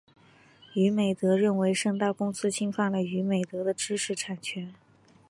[0.73, 4.73] 娱美德认为盛大公司侵犯了娱美德的知识产权。